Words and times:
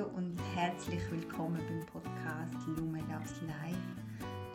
Hallo 0.00 0.12
und 0.16 0.34
herzlich 0.54 1.00
willkommen 1.10 1.60
beim 1.68 1.84
Podcast 1.84 2.66
Lumen 2.68 3.02
Loves 3.10 3.34
Life, 3.42 3.76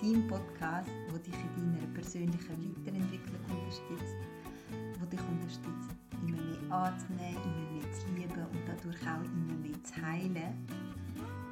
dein 0.01 0.27
Podcast, 0.27 0.89
wo 1.09 1.17
dich 1.17 1.35
in 1.35 1.71
deiner 1.71 1.93
persönlichen 1.93 2.49
Weiterentwicklung 2.49 3.39
unterstützt, 3.49 4.15
wo 4.99 5.05
dich 5.05 5.19
unterstützt, 5.19 5.95
immer 6.25 6.41
mehr 6.41 6.75
anzunehmen, 6.75 7.37
immer 7.43 7.71
mehr 7.73 7.93
zu 7.93 8.07
lieben 8.15 8.41
und 8.41 8.63
dadurch 8.65 9.01
auch 9.03 9.23
immer 9.23 9.53
mehr 9.61 9.83
zu 9.83 10.01
heilen. 10.01 10.67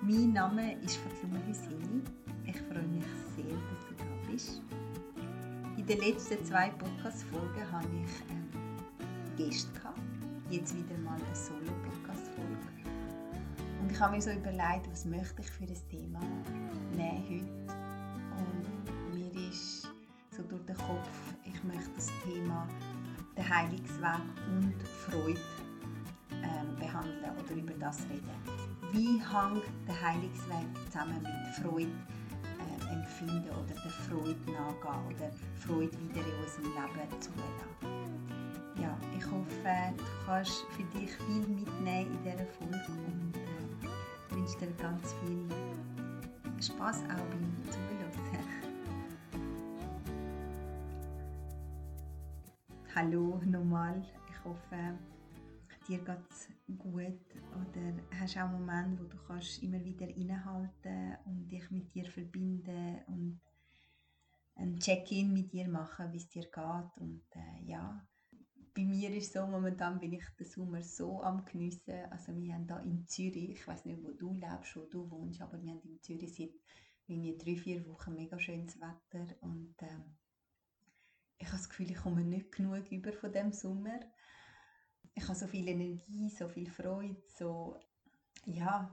Mein 0.01 0.33
Name 0.33 0.73
ist 0.81 0.97
Fatima 0.97 1.39
Hüseni. 1.45 2.01
Ich 2.47 2.57
freue 2.61 2.87
mich 2.87 3.05
sehr, 3.35 3.45
dass 3.45 3.85
du 3.89 3.93
da 3.95 4.31
bist. 4.31 4.61
In 5.77 5.85
den 5.85 5.99
letzten 5.99 6.43
zwei 6.43 6.69
Podcast-Folgen 6.69 7.71
habe 7.71 7.87
ich 8.03 8.31
ähm, 8.31 8.49
Gäste 9.37 9.71
gehabt. 9.73 9.99
Jetzt 10.49 10.75
wieder 10.75 10.97
mal 10.99 11.13
eine 11.13 11.35
Solo-Podcast-Folge. 11.35 11.82
Ich 13.93 13.99
habe 13.99 14.15
mir 14.15 14.21
so 14.23 14.31
überlegt, 14.31 14.89
was 14.91 15.05
möchte 15.05 15.43
ich 15.43 15.51
für 15.51 15.65
ein 15.65 15.89
Thema 15.91 16.19
nehmen 16.97 17.23
heute. 17.29 17.77
Und 18.39 19.13
mir 19.13 19.49
ist 19.49 19.87
so 20.31 20.41
durch 20.41 20.65
den 20.65 20.75
Kopf, 20.77 21.09
ich 21.45 21.63
möchte 21.63 21.91
das 21.95 22.07
Thema 22.25 22.67
der 23.37 23.47
Heilungsweg 23.47 24.19
und 24.47 24.73
Freude 24.81 25.39
ähm, 26.31 26.75
behandeln 26.79 27.37
oder 27.37 27.55
über 27.55 27.73
das 27.73 27.99
reden. 28.09 28.31
Wie 28.93 29.19
hängt 29.19 29.63
der 29.87 30.01
Heilungsweg 30.01 30.85
zusammen 30.87 31.21
mit 31.21 31.63
Freude 31.63 31.91
äh, 31.91 32.93
empfinden 32.95 33.47
oder 33.51 33.75
der 33.75 33.91
Freude 33.91 34.51
nachgehen 34.51 35.05
oder 35.05 35.31
Freude 35.59 35.95
wieder 36.01 36.25
in 36.25 36.43
unserem 36.43 36.73
Leben 36.73 37.21
zulassen? 37.21 38.23
Ja, 38.81 38.97
ich 39.15 39.25
hoffe, 39.27 39.93
du 39.95 40.03
kannst 40.25 40.65
für 40.71 40.97
dich 40.97 41.11
viel 41.11 41.47
mitnehmen 41.47 42.17
in 42.17 42.23
dieser 42.23 42.47
Folge 42.47 42.87
und 42.89 43.52
wünsche 44.43 44.57
dir 44.57 44.73
ganz 44.73 45.13
viel 45.13 45.47
Spaß 46.61 47.03
auch 47.03 47.25
beim 47.29 47.63
Zuhören. 47.71 48.11
Hallo 52.95 53.41
nochmal, 53.45 54.03
ich 54.29 54.43
hoffe, 54.43 54.99
dir 55.87 55.99
geht 55.99 56.29
es 56.29 56.49
gut 56.77 57.21
oder 57.55 57.93
hast 58.19 58.37
auch 58.37 58.51
Momente, 58.51 59.01
wo 59.01 59.07
du 59.07 59.17
kannst 59.25 59.63
immer 59.63 59.81
wieder 59.85 60.09
innehalten 60.09 61.17
und 61.23 61.47
dich 61.47 61.71
mit 61.71 61.95
dir 61.95 62.05
verbinden 62.11 62.99
und 63.07 63.39
ein 64.55 64.77
Check-in 64.77 65.31
mit 65.31 65.53
dir 65.53 65.69
machen, 65.69 66.11
wie 66.11 66.17
es 66.17 66.27
dir 66.27 66.43
geht 66.43 66.97
und 66.97 67.23
äh, 67.35 67.63
ja, 67.63 68.05
bei 68.73 68.83
mir 68.83 69.11
ist 69.11 69.33
so, 69.33 69.45
momentan 69.45 69.99
bin 69.99 70.13
ich 70.13 70.25
den 70.39 70.47
Sommer 70.47 70.81
so 70.81 71.21
am 71.21 71.45
geniessen. 71.45 72.05
Also 72.09 72.35
wir 72.35 72.53
haben 72.53 72.67
da 72.67 72.79
in 72.79 73.05
Zürich, 73.07 73.51
ich 73.51 73.67
weiß 73.67 73.85
nicht, 73.85 74.03
wo 74.03 74.11
du 74.11 74.33
lebst, 74.33 74.75
wo 74.75 74.85
du 74.85 75.09
wohnst, 75.11 75.41
aber 75.41 75.61
wir 75.61 75.71
haben 75.71 75.81
in 75.83 76.01
Zürich 76.01 76.33
seit 76.35 76.51
irgendwie 77.07 77.37
drei, 77.37 77.55
vier 77.55 77.85
Wochen 77.87 78.15
mega 78.15 78.39
schönes 78.39 78.79
Wetter 78.79 79.35
und 79.41 79.75
ähm, 79.81 80.17
ich 81.37 81.47
habe 81.47 81.57
das 81.57 81.69
Gefühl, 81.69 81.91
ich 81.91 81.97
komme 81.97 82.23
nicht 82.23 82.51
genug 82.53 82.89
über 82.89 83.11
von 83.11 83.31
dem 83.31 83.51
Sommer. 83.51 83.99
Ich 85.13 85.23
habe 85.27 85.37
so 85.37 85.45
viel 85.45 85.67
Energie, 85.67 86.29
so 86.29 86.47
viel 86.47 86.69
Freude, 86.69 87.21
so 87.27 87.77
ja, 88.45 88.89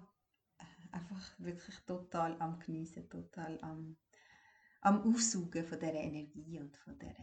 einfach 0.91 1.39
wirklich 1.39 1.77
total 1.87 2.37
am 2.41 2.59
geniessen, 2.59 3.09
total 3.09 3.59
am, 3.62 3.97
am 4.81 5.03
Aufsaugen 5.03 5.65
von 5.65 5.78
dieser 5.78 5.94
Energie 5.94 6.59
und 6.59 6.77
von 6.77 6.98
der 6.98 7.15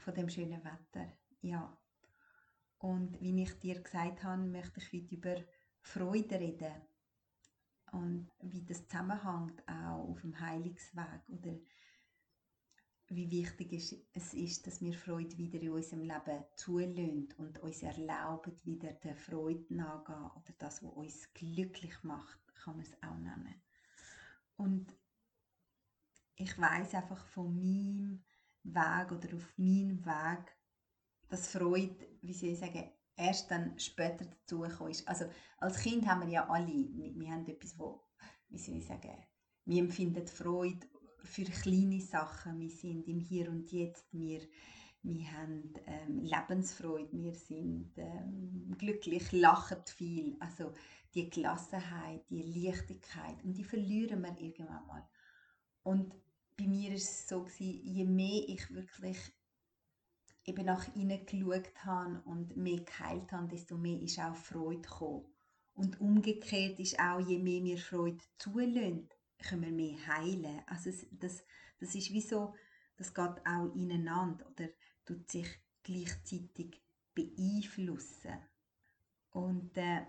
von 0.00 0.14
dem 0.14 0.28
schönen 0.28 0.62
Wetter. 0.64 1.12
Ja. 1.42 1.76
Und 2.78 3.20
wie 3.20 3.42
ich 3.42 3.58
dir 3.58 3.80
gesagt 3.80 4.22
habe, 4.22 4.42
möchte 4.42 4.80
ich 4.80 4.92
heute 4.92 5.14
über 5.14 5.36
Freude 5.82 6.40
reden 6.40 6.74
und 7.92 8.30
wie 8.40 8.64
das 8.64 8.86
zusammenhängt 8.86 9.66
auch 9.68 10.08
auf 10.08 10.20
dem 10.20 10.38
Heilungsweg 10.38 11.20
oder 11.28 11.58
wie 13.08 13.30
wichtig 13.30 13.72
es 14.12 14.34
ist, 14.34 14.66
dass 14.66 14.80
wir 14.80 14.92
Freude 14.94 15.36
wieder 15.36 15.60
in 15.60 15.70
unserem 15.70 16.02
Leben 16.02 16.44
zulassen 16.54 17.28
und 17.38 17.58
uns 17.58 17.82
erlauben, 17.82 18.56
wieder 18.64 18.92
der 18.92 19.16
Freude 19.16 19.74
nachgehen 19.74 20.30
oder 20.30 20.52
das, 20.58 20.82
was 20.82 20.92
uns 20.92 21.34
glücklich 21.34 22.02
macht, 22.04 22.38
kann 22.54 22.76
man 22.76 22.86
es 22.86 23.02
auch 23.02 23.16
nennen. 23.16 23.60
Und 24.56 24.94
ich 26.36 26.56
weiß 26.56 26.94
einfach 26.94 27.26
von 27.26 27.52
meinem 27.58 28.22
Weg 28.64 29.12
oder 29.12 29.34
auf 29.34 29.52
meinem 29.56 30.04
Weg, 30.04 30.56
dass 31.28 31.48
Freude, 31.48 32.06
wie 32.22 32.34
soll 32.34 32.54
sagen, 32.54 32.90
erst 33.16 33.50
dann 33.50 33.78
später 33.78 34.24
dazugekommen 34.24 34.92
ist. 34.92 35.06
Also 35.06 35.26
als 35.58 35.78
Kind 35.78 36.06
haben 36.06 36.22
wir 36.22 36.28
ja 36.28 36.48
alle, 36.48 36.66
wir, 36.66 37.14
wir 37.14 37.30
haben 37.30 37.46
etwas, 37.46 37.78
wo, 37.78 38.04
wie 38.48 38.58
soll 38.58 38.76
ich 38.76 38.86
sagen, 38.86 39.16
wir 39.66 39.82
empfinden 39.82 40.26
Freude 40.26 40.86
für 41.22 41.44
kleine 41.44 42.00
Sachen, 42.00 42.58
wir 42.58 42.70
sind 42.70 43.06
im 43.08 43.20
Hier 43.20 43.50
und 43.50 43.70
Jetzt, 43.70 44.12
wir, 44.12 44.40
wir 45.02 45.32
haben 45.32 45.74
ähm, 45.86 46.22
Lebensfreude, 46.22 47.12
wir 47.12 47.34
sind 47.34 47.92
ähm, 47.96 48.74
glücklich, 48.78 49.30
lachen 49.32 49.78
viel, 49.86 50.36
also 50.40 50.72
die 51.14 51.28
Gelassenheit, 51.28 52.22
die 52.30 52.42
Leichtigkeit 52.42 53.42
und 53.44 53.54
die 53.54 53.64
verlieren 53.64 54.22
wir 54.22 54.38
irgendwann 54.40 54.86
mal. 54.86 55.08
Und 55.82 56.14
bei 56.60 56.66
mir 56.66 56.90
war 56.90 56.96
es 56.96 57.26
so, 57.28 57.42
gewesen, 57.44 57.80
je 57.84 58.04
mehr 58.04 58.48
ich 58.48 58.70
wirklich 58.70 59.18
eben 60.44 60.66
nach 60.66 60.94
innen 60.94 61.24
geschaut 61.24 61.72
habe 61.84 62.20
und 62.26 62.56
mehr 62.56 62.80
geheilt 62.80 63.32
habe, 63.32 63.48
desto 63.48 63.78
mehr 63.78 64.00
ist 64.00 64.18
auch 64.18 64.36
Freude 64.36 64.82
gekommen. 64.82 65.24
Und 65.74 66.00
umgekehrt 66.00 66.78
ist 66.78 66.98
auch, 66.98 67.20
je 67.20 67.38
mehr 67.38 67.62
wir 67.64 67.78
Freude 67.78 68.22
zulassen, 68.36 69.08
können 69.38 69.62
wir 69.62 69.72
mehr 69.72 70.06
heilen. 70.06 70.62
Also 70.66 70.90
das, 71.12 71.42
das 71.78 71.94
ist 71.94 72.12
wie 72.12 72.20
so, 72.20 72.54
das 72.96 73.14
geht 73.14 73.46
auch 73.46 73.74
ineinander 73.74 74.46
oder 74.50 74.68
tut 75.06 75.30
sich 75.30 75.48
gleichzeitig 75.82 76.82
beeinflussen. 77.14 78.38
Und 79.30 79.76
äh, 79.78 80.02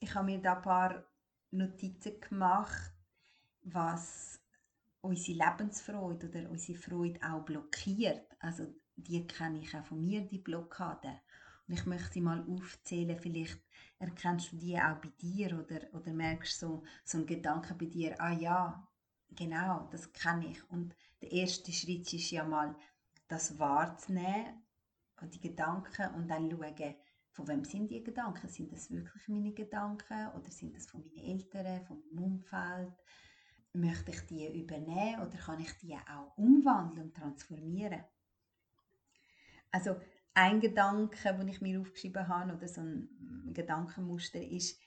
ich 0.00 0.14
habe 0.14 0.26
mir 0.26 0.42
da 0.42 0.56
ein 0.56 0.62
paar 0.62 1.06
Notizen 1.52 2.20
gemacht, 2.20 2.92
was 3.62 4.40
unsere 5.06 5.38
Lebensfreude 5.38 6.28
oder 6.28 6.50
unsere 6.50 6.78
Freude 6.78 7.20
auch 7.22 7.44
blockiert. 7.44 8.36
Also 8.40 8.66
die 8.96 9.26
kenne 9.26 9.60
ich 9.60 9.76
auch 9.76 9.84
von 9.84 10.02
mir, 10.02 10.22
die 10.22 10.38
Blockaden. 10.38 11.18
Und 11.68 11.74
ich 11.74 11.86
möchte 11.86 12.12
sie 12.12 12.20
mal 12.20 12.46
aufzählen, 12.48 13.18
vielleicht 13.18 13.60
erkennst 13.98 14.52
du 14.52 14.56
die 14.56 14.76
auch 14.76 14.96
bei 14.96 15.08
dir 15.20 15.58
oder, 15.58 15.80
oder 15.92 16.12
merkst 16.12 16.60
so, 16.60 16.84
so 17.04 17.18
einen 17.18 17.26
Gedanken 17.26 17.76
bei 17.76 17.86
dir, 17.86 18.20
ah 18.20 18.32
ja, 18.32 18.88
genau, 19.30 19.88
das 19.90 20.12
kenne 20.12 20.48
ich. 20.48 20.70
Und 20.70 20.94
der 21.22 21.32
erste 21.32 21.72
Schritt 21.72 22.12
ist 22.12 22.30
ja 22.30 22.44
mal, 22.44 22.76
das 23.28 23.58
wahrzunehmen, 23.58 24.62
die 25.22 25.40
Gedanken 25.40 26.14
und 26.14 26.28
dann 26.28 26.50
schauen, 26.50 26.94
von 27.32 27.48
wem 27.48 27.64
sind 27.64 27.90
die 27.90 28.02
Gedanken? 28.02 28.48
Sind 28.48 28.72
das 28.72 28.90
wirklich 28.90 29.28
meine 29.28 29.52
Gedanken 29.52 30.28
oder 30.34 30.50
sind 30.50 30.74
das 30.74 30.86
von 30.86 31.02
meinen 31.02 31.18
Eltern, 31.18 31.84
von 31.84 32.02
meinem 32.12 32.24
Umfeld? 32.24 32.94
Möchte 33.76 34.10
ich 34.10 34.20
die 34.26 34.58
übernehmen 34.58 35.20
oder 35.20 35.36
kann 35.36 35.60
ich 35.60 35.72
die 35.78 35.94
auch 35.94 36.36
umwandeln 36.36 37.08
und 37.08 37.14
transformieren? 37.14 38.04
Also 39.70 39.96
ein 40.34 40.60
Gedanke, 40.60 41.34
den 41.34 41.48
ich 41.48 41.60
mir 41.60 41.80
aufgeschrieben 41.80 42.28
habe 42.28 42.54
oder 42.54 42.68
so 42.68 42.80
ein 42.80 43.52
Gedankenmuster 43.52 44.40
ist, 44.40 44.80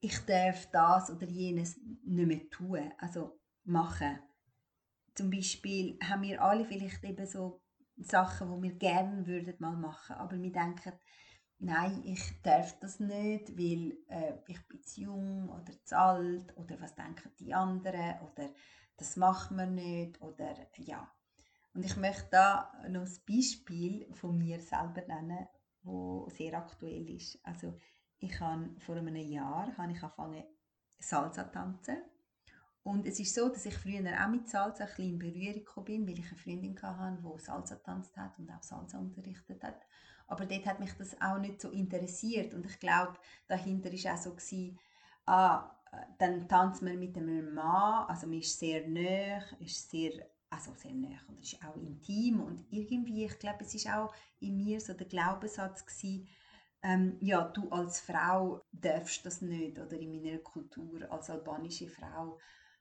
ich 0.00 0.18
darf 0.24 0.70
das 0.70 1.10
oder 1.10 1.26
jenes 1.26 1.78
nicht 2.04 2.26
mehr 2.26 2.50
tun, 2.50 2.92
also 2.98 3.38
machen. 3.64 4.18
Zum 5.14 5.30
Beispiel 5.30 5.98
haben 6.02 6.22
wir 6.22 6.42
alle 6.42 6.64
vielleicht 6.64 7.04
eben 7.04 7.26
so 7.26 7.60
Sachen, 7.98 8.50
die 8.50 8.68
wir 8.68 8.78
gerne 8.78 9.26
würden 9.26 9.54
mal 9.58 9.76
machen, 9.76 10.16
aber 10.16 10.40
wir 10.40 10.52
denken, 10.52 10.92
nein, 11.60 12.02
ich 12.04 12.42
darf 12.42 12.78
das 12.80 13.00
nicht, 13.00 13.56
weil 13.56 13.96
äh, 14.08 14.34
ich 14.48 14.66
bin 14.68 14.82
zu 14.82 15.02
jung 15.02 15.48
oder 15.48 15.72
zu 15.84 15.98
alt 15.98 16.56
oder 16.56 16.80
was 16.80 16.94
denken 16.94 17.30
die 17.38 17.54
anderen 17.54 18.20
oder 18.20 18.50
das 18.96 19.16
macht 19.16 19.50
man 19.50 19.74
nicht 19.74 20.20
oder 20.20 20.54
ja. 20.76 21.10
Und 21.72 21.84
ich 21.84 21.96
möchte 21.96 22.28
da 22.30 22.72
noch 22.88 23.06
ein 23.06 23.18
Beispiel 23.28 24.12
von 24.14 24.36
mir 24.36 24.60
selber 24.60 25.02
nennen, 25.06 25.46
wo 25.82 26.28
sehr 26.30 26.54
aktuell 26.54 27.08
ist. 27.10 27.38
Also 27.44 27.78
ich 28.18 28.38
habe 28.40 28.74
vor 28.80 28.96
einem 28.96 29.16
Jahr 29.16 29.76
habe 29.76 29.92
ich 29.92 30.02
angefangen 30.02 30.44
Salsa 30.98 31.44
tanzen 31.44 32.02
und 32.82 33.06
es 33.06 33.20
ist 33.20 33.34
so, 33.34 33.48
dass 33.48 33.66
ich 33.66 33.74
früher 33.74 34.00
auch 34.22 34.28
mit 34.28 34.48
Salsa 34.48 34.84
ein 34.84 35.04
in 35.04 35.18
Berührung 35.18 35.84
bin, 35.84 36.06
weil 36.06 36.18
ich 36.18 36.28
eine 36.28 36.36
Freundin 36.36 36.80
hatte, 36.80 37.18
die 37.22 37.40
Salsa 37.40 37.76
tanzt 37.76 38.16
hat 38.16 38.38
und 38.38 38.50
auch 38.50 38.62
Salsa 38.62 38.98
unterrichtet 38.98 39.62
hat. 39.62 39.80
Aber 40.26 40.46
dort 40.46 40.64
hat 40.64 40.80
mich 40.80 40.92
das 40.94 41.20
auch 41.20 41.38
nicht 41.38 41.60
so 41.60 41.70
interessiert. 41.70 42.54
Und 42.54 42.64
ich 42.64 42.78
glaube, 42.78 43.14
dahinter 43.48 43.92
war 43.92 44.14
auch 44.14 44.38
so, 44.40 44.76
ah, 45.26 45.70
dann 46.18 46.48
tanzt 46.48 46.82
man 46.82 46.98
mit 46.98 47.16
einem 47.16 47.52
Mann, 47.52 48.06
also 48.08 48.26
man 48.26 48.38
ist 48.38 48.58
sehr 48.58 48.86
nah, 48.88 49.42
ist 49.58 49.90
sehr, 49.90 50.12
also 50.48 50.72
sehr 50.74 50.94
nah 50.94 51.18
und 51.28 51.40
ist 51.40 51.62
auch 51.64 51.76
intim. 51.76 52.40
Und 52.40 52.64
irgendwie, 52.70 53.24
ich 53.24 53.38
glaube, 53.38 53.64
es 53.64 53.74
ist 53.74 53.88
auch 53.88 54.14
in 54.38 54.56
mir 54.56 54.80
so 54.80 54.94
der 54.94 55.06
Glaubenssatz 55.06 55.84
gewesen, 55.84 56.28
ähm, 56.82 57.18
ja, 57.20 57.44
du 57.48 57.68
als 57.70 58.00
Frau 58.00 58.62
darfst 58.72 59.26
das 59.26 59.42
nicht 59.42 59.78
oder 59.78 59.98
in 59.98 60.10
meiner 60.10 60.38
Kultur 60.38 61.10
als 61.10 61.28
albanische 61.28 61.88
Frau, 61.88 62.38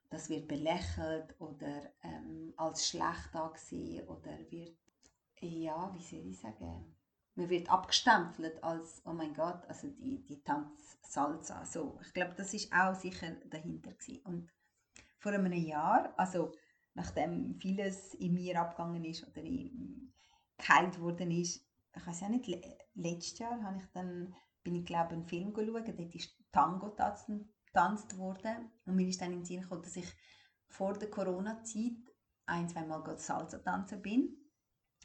das 0.10 0.30
wird 0.30 0.48
belächelt 0.48 1.40
oder 1.40 1.94
ähm, 2.04 2.54
als 2.58 2.88
schlecht 2.88 3.34
angesehen 3.34 4.08
oder 4.08 4.38
wird, 4.50 4.78
ja, 5.40 5.94
wie 5.96 6.04
soll 6.04 6.28
ich 6.28 6.40
sagen, 6.40 6.96
man 7.36 7.50
wird 7.50 7.70
abgestempelt 7.70 8.62
als, 8.64 9.02
oh 9.06 9.14
mein 9.14 9.34
Gott, 9.34 9.66
also 9.68 9.88
die, 9.88 10.26
die 10.26 10.44
Tanzsalsa. 10.44 11.64
So, 11.66 12.00
ich 12.02 12.14
glaube, 12.14 12.34
das 12.36 12.54
ist 12.54 12.74
auch 12.74 12.96
sicher 12.96 13.32
dahinter 13.50 13.92
gewesen. 13.94 14.22
Und 14.26 14.50
vor 15.20 15.32
einem 15.32 15.54
Jahr, 15.54 16.14
also 16.18 16.52
nachdem 16.96 17.56
vieles 17.60 18.14
in 18.16 18.34
mir 18.34 18.60
abgegangen 18.60 19.06
ist 19.06 19.26
oder 19.28 19.42
geheilt 20.58 21.00
worden 21.00 21.32
ist, 21.32 21.66
ich 21.96 22.08
weiß 22.08 22.24
auch 22.24 22.30
nicht, 22.30 22.48
letztes 22.96 23.40
Jahr 23.40 23.64
habe 23.64 23.78
ich 23.78 23.86
dann, 23.94 24.36
bin 24.64 24.76
ich 24.76 24.86
glaube 24.86 25.14
einen 25.14 25.26
Film 25.26 25.54
geschaut, 25.54 25.88
dort 25.88 26.16
ist 26.16 26.36
Tango 26.52 26.90
getanzt 27.72 28.18
worden 28.18 28.72
und 28.86 28.96
mir 28.96 29.08
ist 29.08 29.22
dann 29.22 29.32
in 29.32 29.40
den 29.40 29.46
Sinn 29.46 29.62
gekommen, 29.62 29.84
dass 29.84 29.96
ich 29.96 30.12
vor 30.68 30.94
der 30.94 31.10
Corona-Zeit 31.10 31.98
ein, 32.46 32.68
zwei 32.70 32.86
Mal 32.86 33.04
Salsa 33.18 33.60
tanzen 33.60 34.02
bin, 34.02 34.36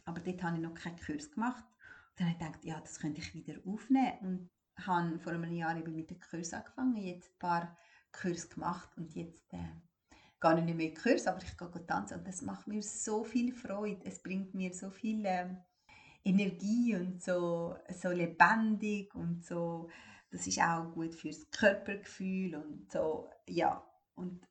aber 0.04 0.20
dort 0.20 0.42
habe 0.42 0.56
ich 0.56 0.62
noch 0.62 0.74
keinen 0.74 0.98
Kurs 0.98 1.30
gemacht. 1.30 1.64
Und 1.64 2.20
dann 2.20 2.28
habe 2.28 2.36
ich 2.36 2.46
gedacht, 2.46 2.64
ja, 2.64 2.80
das 2.80 2.98
könnte 2.98 3.20
ich 3.20 3.34
wieder 3.34 3.54
aufnehmen. 3.66 4.18
Und 4.20 4.50
habe 4.86 5.18
vor 5.18 5.32
einem 5.32 5.52
Jahr 5.52 5.76
eben 5.76 5.94
mit 5.94 6.10
dem 6.10 6.20
Kurs 6.20 6.52
angefangen, 6.52 6.96
jetzt 6.96 7.30
ein 7.30 7.38
paar 7.38 7.76
Kurse 8.12 8.48
gemacht 8.48 8.96
und 8.96 9.14
jetzt 9.14 9.52
äh, 9.52 9.58
gehe 10.40 10.58
ich 10.58 10.64
nicht 10.64 10.76
mehr 10.76 10.88
in 10.88 10.94
Kurs, 10.94 11.26
aber 11.26 11.42
ich 11.42 11.56
gehe 11.56 11.86
tanzen. 11.86 12.18
Und 12.18 12.28
das 12.28 12.42
macht 12.42 12.66
mir 12.66 12.82
so 12.82 13.24
viel 13.24 13.52
Freude, 13.52 14.04
es 14.04 14.22
bringt 14.22 14.54
mir 14.54 14.72
so 14.72 14.90
viel 14.90 15.24
äh, 15.24 15.48
Energie 16.24 16.96
und 16.96 17.22
so, 17.22 17.76
so 17.90 18.10
lebendig 18.10 19.14
und 19.14 19.44
so, 19.44 19.90
das 20.34 20.48
ist 20.48 20.60
auch 20.60 20.92
gut 20.92 21.14
fürs 21.14 21.48
Körpergefühl 21.52 22.56
und 22.56 22.90
so, 22.90 23.30
ja. 23.48 23.86
Und 24.16 24.44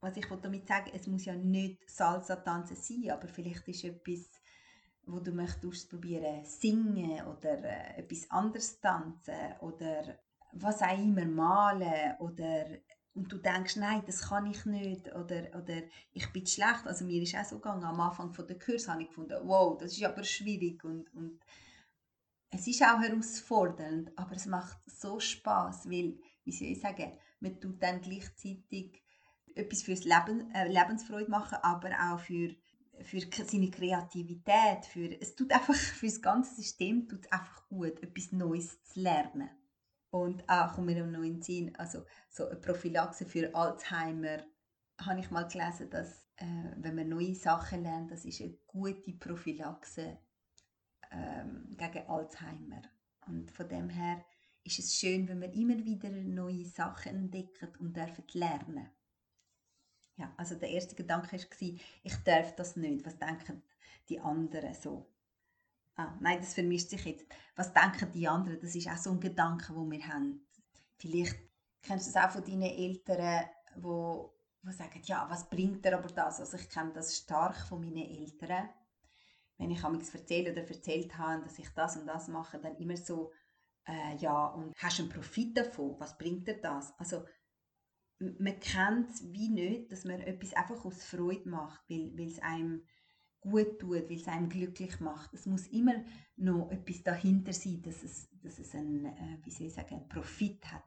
was 0.00 0.16
ich 0.16 0.26
damit 0.26 0.66
sagen 0.66 0.90
es 0.94 1.06
muss 1.06 1.26
ja 1.26 1.34
nicht 1.34 1.88
Salsa-Tanzen 1.90 2.76
sein, 2.76 3.10
aber 3.10 3.28
vielleicht 3.28 3.68
ist 3.68 3.84
etwas, 3.84 4.30
wo 5.04 5.20
du 5.20 5.32
möchtest 5.32 5.66
ausprobieren, 5.66 6.44
singen 6.46 7.26
oder 7.26 7.62
äh, 7.62 8.00
etwas 8.00 8.30
anderes 8.30 8.80
tanzen 8.80 9.52
oder 9.60 10.18
was 10.52 10.80
auch 10.80 10.98
immer, 10.98 11.26
malen 11.26 12.16
oder 12.18 12.64
und 13.12 13.32
du 13.32 13.38
denkst, 13.38 13.76
nein, 13.76 14.02
das 14.06 14.28
kann 14.28 14.46
ich 14.46 14.64
nicht 14.66 15.14
oder, 15.14 15.48
oder 15.56 15.82
ich 16.12 16.30
bin 16.32 16.46
schlecht. 16.46 16.86
Also 16.86 17.04
mir 17.06 17.22
ist 17.22 17.34
auch 17.34 17.44
so 17.44 17.56
gegangen, 17.56 17.84
am 17.84 18.00
Anfang 18.00 18.32
von 18.32 18.46
der 18.46 18.58
Kurs 18.58 18.88
habe 18.88 19.02
ich 19.02 19.08
gefunden, 19.08 19.38
wow, 19.44 19.76
das 19.78 19.92
ist 19.92 20.04
aber 20.04 20.22
schwierig 20.22 20.84
und, 20.84 21.12
und 21.14 21.40
es 22.50 22.66
ist 22.66 22.82
auch 22.82 23.00
herausfordernd, 23.00 24.12
aber 24.16 24.36
es 24.36 24.46
macht 24.46 24.78
so 24.86 25.18
Spaß, 25.20 25.90
weil, 25.90 26.18
wie 26.44 26.52
soll 26.52 26.68
ich 26.68 26.80
sagen, 26.80 27.18
man 27.40 27.60
tut 27.60 27.82
dann 27.82 28.00
gleichzeitig 28.00 29.02
etwas 29.54 29.82
fürs 29.82 30.04
Leben, 30.04 30.50
äh, 30.54 30.68
Lebensfreude 30.68 31.30
machen, 31.30 31.58
aber 31.62 31.90
auch 31.90 32.20
für, 32.20 32.54
für 33.02 33.20
seine 33.20 33.70
Kreativität, 33.70 34.84
für, 34.86 35.20
es 35.20 35.34
tut 35.34 35.52
einfach 35.52 35.74
für 35.74 36.06
das 36.06 36.22
ganze 36.22 36.54
System 36.54 37.08
tut 37.08 37.30
einfach 37.32 37.66
gut, 37.68 38.02
etwas 38.02 38.32
Neues 38.32 38.82
zu 38.84 39.00
lernen. 39.00 39.50
Und 40.10 40.48
auch 40.48 40.74
kommt 40.74 40.86
mir 40.86 41.04
noch 41.04 41.22
in 41.22 41.34
den 41.34 41.42
Sinn, 41.42 41.76
also 41.76 42.04
so 42.30 42.46
eine 42.46 42.60
Prophylaxe 42.60 43.26
für 43.26 43.54
Alzheimer, 43.54 44.38
habe 44.98 45.20
ich 45.20 45.30
mal 45.30 45.46
gelesen, 45.48 45.90
dass 45.90 46.26
äh, 46.36 46.72
wenn 46.76 46.94
man 46.94 47.08
neue 47.08 47.34
Sachen 47.34 47.82
lernt, 47.82 48.10
das 48.10 48.24
ist 48.24 48.40
eine 48.40 48.56
gute 48.66 49.12
Prophylaxe 49.12 50.18
ähm, 51.16 51.76
gegen 51.76 52.08
Alzheimer. 52.08 52.82
Und 53.26 53.50
von 53.50 53.68
dem 53.68 53.88
her 53.88 54.24
ist 54.64 54.78
es 54.78 54.94
schön, 54.94 55.28
wenn 55.28 55.38
man 55.38 55.52
immer 55.52 55.84
wieder 55.84 56.10
neue 56.10 56.64
Sachen 56.64 57.16
entdeckt 57.16 57.62
und 57.78 57.96
dürfen 57.96 58.24
lernen. 58.32 58.88
Ja, 60.16 60.32
also 60.36 60.54
der 60.54 60.70
erste 60.70 60.94
Gedanke 60.94 61.36
war, 61.36 61.78
ich 62.02 62.16
darf 62.24 62.54
das 62.56 62.76
nicht. 62.76 63.04
Was 63.04 63.18
denken 63.18 63.62
die 64.08 64.20
anderen 64.20 64.74
so? 64.74 65.06
Ah, 65.96 66.14
nein, 66.20 66.38
das 66.40 66.54
vermischt 66.54 66.90
sich 66.90 67.04
jetzt. 67.04 67.26
Was 67.54 67.72
denken 67.72 68.10
die 68.12 68.28
anderen? 68.28 68.60
Das 68.60 68.74
ist 68.74 68.88
auch 68.88 68.96
so 68.96 69.10
ein 69.10 69.20
Gedanke, 69.20 69.72
den 69.72 69.90
wir 69.90 70.06
haben. 70.08 70.46
Vielleicht 70.98 71.38
kennst 71.82 72.08
du 72.08 72.12
das 72.12 72.24
auch 72.24 72.30
von 72.32 72.44
deinen 72.44 72.62
Eltern, 72.62 73.46
wo, 73.76 74.34
wo 74.62 74.70
sagen, 74.70 75.00
ja, 75.04 75.26
was 75.28 75.48
bringt 75.48 75.84
dir 75.84 75.96
aber 75.96 76.08
das? 76.08 76.40
Also 76.40 76.56
ich 76.56 76.68
kenne 76.68 76.92
das 76.92 77.16
stark 77.16 77.56
von 77.56 77.80
meinen 77.80 78.08
Eltern. 78.10 78.68
Wenn 79.58 79.70
ich 79.70 79.82
nichts 79.88 80.14
erzähle 80.14 80.52
oder 80.52 80.68
erzählt 80.68 81.16
habe, 81.16 81.42
dass 81.42 81.58
ich 81.58 81.68
das 81.70 81.96
und 81.96 82.06
das 82.06 82.28
mache, 82.28 82.58
dann 82.58 82.76
immer 82.76 82.96
so, 82.96 83.32
äh, 83.86 84.16
ja, 84.16 84.46
und 84.48 84.74
hast 84.76 85.00
einen 85.00 85.08
Profit 85.08 85.56
davon? 85.56 85.96
Was 85.98 86.18
bringt 86.18 86.46
dir 86.46 86.60
das? 86.60 86.92
Also 86.98 87.24
man 88.18 88.58
kennt 88.60 89.10
es 89.10 89.32
wie 89.32 89.48
nicht, 89.48 89.92
dass 89.92 90.04
man 90.04 90.20
etwas 90.20 90.54
einfach 90.54 90.84
aus 90.84 91.04
Freude 91.04 91.48
macht, 91.48 91.82
weil, 91.88 92.16
weil 92.16 92.28
es 92.28 92.40
einem 92.40 92.82
gut 93.40 93.78
tut, 93.78 94.08
weil 94.08 94.16
es 94.16 94.26
einem 94.26 94.48
glücklich 94.48 95.00
macht. 95.00 95.32
Es 95.34 95.46
muss 95.46 95.66
immer 95.68 96.04
noch 96.36 96.70
etwas 96.70 97.02
dahinter 97.02 97.52
sein, 97.52 97.82
dass 97.82 98.02
es, 98.02 98.28
dass 98.42 98.58
es 98.58 98.74
einen, 98.74 99.06
äh, 99.06 99.38
wie 99.44 99.50
soll 99.50 99.66
ich 99.66 99.74
sagen, 99.74 99.94
einen 99.94 100.08
Profit 100.08 100.64
hat. 100.72 100.84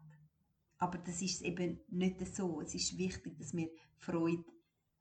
Aber 0.77 0.97
das 0.97 1.21
ist 1.21 1.41
eben 1.41 1.79
nicht 1.89 2.25
so. 2.35 2.61
Es 2.61 2.73
ist 2.73 2.97
wichtig, 2.97 3.37
dass 3.37 3.53
wir 3.53 3.69
Freude 3.97 4.45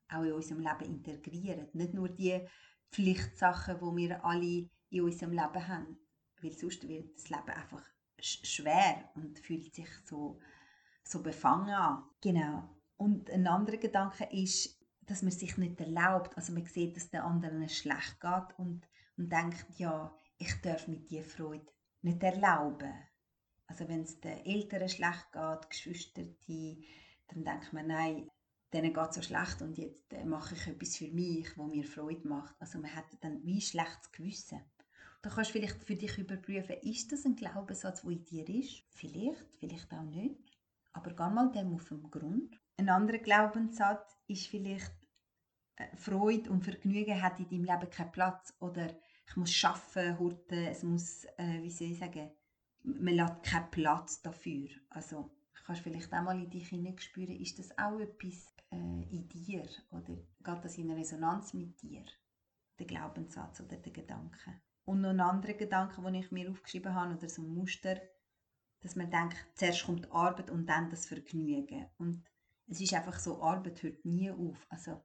auch 0.08 0.22
in 0.22 0.32
unserem 0.32 0.60
Leben 0.60 0.84
integrieren. 0.84 1.68
Nicht 1.72 1.94
nur 1.94 2.08
die 2.08 2.40
Pflichtsachen, 2.90 3.78
die 3.78 4.08
wir 4.08 4.24
alle 4.24 4.68
in 4.90 5.02
unserem 5.02 5.32
Leben 5.32 5.68
haben. 5.68 5.98
Weil 6.40 6.52
sonst 6.52 6.86
wird 6.88 7.14
das 7.16 7.30
Leben 7.30 7.50
einfach 7.50 7.82
schwer 8.20 9.10
und 9.14 9.38
fühlt 9.38 9.74
sich 9.74 9.88
so, 10.04 10.40
so 11.04 11.22
befangen 11.22 11.74
an. 11.74 12.04
Genau. 12.20 12.68
Und 12.96 13.30
ein 13.30 13.46
anderer 13.46 13.76
Gedanke 13.76 14.24
ist, 14.30 14.78
dass 15.02 15.22
man 15.22 15.30
sich 15.30 15.56
nicht 15.56 15.80
erlaubt. 15.80 16.36
Also 16.36 16.52
man 16.52 16.66
sieht, 16.66 16.96
dass 16.96 17.10
der 17.10 17.24
anderen 17.24 17.68
schlecht 17.68 18.20
geht 18.20 18.58
und, 18.58 18.88
und 19.16 19.32
denkt, 19.32 19.66
ja, 19.78 20.14
ich 20.38 20.60
darf 20.60 20.86
mit 20.88 21.10
dir 21.10 21.24
Freude 21.24 21.66
nicht 22.02 22.22
erlauben. 22.22 22.92
Also 23.66 23.88
wenn 23.88 24.02
es 24.02 24.20
den 24.20 24.44
Eltern 24.44 24.88
schlecht 24.88 25.32
geht, 25.32 25.70
Geschwister, 25.70 26.22
die, 26.46 26.86
dann 27.28 27.44
denkt 27.44 27.72
man, 27.72 27.86
nein, 27.86 28.30
denen 28.72 28.92
geht 28.92 29.14
so 29.14 29.22
schlecht 29.22 29.62
und 29.62 29.78
jetzt 29.78 30.12
äh, 30.12 30.24
mache 30.24 30.54
ich 30.54 30.66
etwas 30.66 30.96
für 30.96 31.08
mich, 31.08 31.56
wo 31.56 31.64
mir 31.64 31.84
Freude 31.84 32.26
macht. 32.28 32.54
Also 32.60 32.78
man 32.78 32.94
hat 32.94 33.06
dann 33.20 33.44
wie 33.44 33.60
schlechtes 33.60 34.12
Gewissen. 34.12 34.60
Da 35.22 35.30
kannst 35.30 35.50
du 35.50 35.58
vielleicht 35.58 35.82
für 35.82 35.96
dich 35.96 36.16
überprüfen, 36.18 36.76
ist 36.82 37.10
das 37.10 37.24
ein 37.24 37.34
Glaubenssatz, 37.34 38.02
der 38.02 38.10
in 38.10 38.24
dir 38.24 38.48
ist? 38.48 38.84
Vielleicht, 38.90 39.54
vielleicht 39.58 39.92
auch 39.92 40.02
nicht. 40.02 40.36
Aber 40.92 41.10
geh 41.10 41.34
mal 41.34 41.50
dem 41.50 41.74
auf 41.74 41.88
den 41.88 42.10
Grund. 42.10 42.60
Ein 42.76 42.88
anderer 42.88 43.18
Glaubenssatz 43.18 44.16
ist 44.28 44.46
vielleicht, 44.46 44.92
äh, 45.76 45.96
Freude 45.96 46.50
und 46.50 46.62
Vergnügen 46.62 47.20
hat 47.20 47.40
in 47.40 47.48
deinem 47.48 47.64
Leben 47.64 47.90
keinen 47.90 48.12
Platz. 48.12 48.54
Oder 48.60 48.88
ich 49.26 49.36
muss 49.36 49.64
arbeiten, 49.64 50.18
horten, 50.18 50.66
es 50.66 50.82
muss, 50.82 51.24
äh, 51.36 51.62
wie 51.62 51.70
soll 51.70 51.88
ich 51.88 51.98
sagen, 51.98 52.30
man 52.82 53.14
lässt 53.14 53.42
keinen 53.42 53.70
Platz 53.70 54.22
dafür. 54.22 54.68
Also 54.90 55.30
kannst 55.66 55.80
du 55.80 55.90
vielleicht 55.90 56.12
auch 56.12 56.22
mal 56.22 56.38
in 56.38 56.50
dich 56.50 56.68
hineinspüren, 56.68 57.36
ist 57.36 57.58
das 57.58 57.76
auch 57.76 57.98
etwas 58.00 58.54
in 58.70 59.28
dir 59.28 59.64
oder 59.90 60.16
geht 60.16 60.64
das 60.64 60.78
in 60.78 60.90
Resonanz 60.90 61.54
mit 61.54 61.80
dir? 61.82 62.04
Der 62.78 62.86
Glaubenssatz 62.86 63.60
oder 63.60 63.76
der 63.76 63.92
Gedanke. 63.92 64.60
Und 64.84 65.00
noch 65.00 65.10
ein 65.10 65.20
anderer 65.20 65.54
Gedanke, 65.54 66.00
den 66.00 66.14
ich 66.14 66.30
mir 66.30 66.50
aufgeschrieben 66.50 66.94
habe, 66.94 67.14
oder 67.14 67.28
so 67.28 67.42
ein 67.42 67.54
Muster, 67.54 68.00
dass 68.80 68.96
man 68.96 69.10
denkt, 69.10 69.36
zuerst 69.54 69.84
kommt 69.84 70.06
die 70.06 70.10
Arbeit 70.10 70.50
und 70.50 70.66
dann 70.66 70.88
das 70.90 71.06
Vergnügen. 71.06 71.86
Und 71.98 72.24
es 72.66 72.80
ist 72.80 72.94
einfach 72.94 73.18
so, 73.18 73.42
Arbeit 73.42 73.82
hört 73.82 74.04
nie 74.04 74.30
auf. 74.30 74.66
Also 74.68 75.02